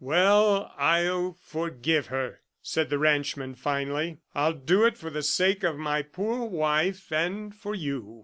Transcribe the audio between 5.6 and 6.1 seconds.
of my